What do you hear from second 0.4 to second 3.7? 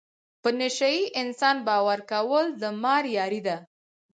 په نشه یې انسان باور کول د مار یاري ده.